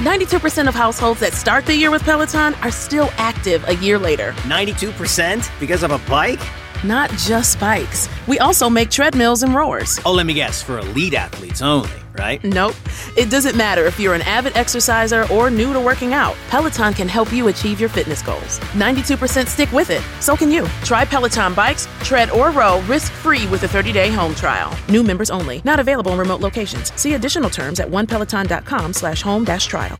[0.00, 4.32] 92% of households that start the year with Peloton are still active a year later.
[4.48, 6.40] 92% because of a bike?
[6.82, 8.08] Not just bikes.
[8.26, 10.00] We also make treadmills and rowers.
[10.06, 12.42] Oh, let me guess, for elite athletes only, right?
[12.42, 12.76] Nope.
[13.16, 16.34] It doesn't matter if you're an avid exerciser or new to working out.
[16.48, 18.58] Peloton can help you achieve your fitness goals.
[18.74, 20.02] 92% stick with it.
[20.20, 20.66] So can you.
[20.84, 24.76] Try Peloton bikes, tread, or row risk-free with a 30-day home trial.
[24.88, 25.60] New members only.
[25.64, 26.92] Not available in remote locations.
[27.00, 29.96] See additional terms at onepeloton.com slash home dash trial.